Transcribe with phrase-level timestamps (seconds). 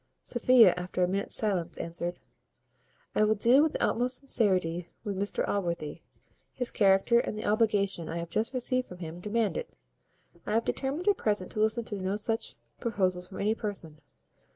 [0.23, 2.17] Sophia, after a minute's silence, answered,
[3.13, 6.01] "I will deal with the utmost sincerity with Mr Allworthy.
[6.53, 9.69] His character, and the obligation I have just received from him, demand it.
[10.43, 13.99] I have determined at present to listen to no such proposals from any person.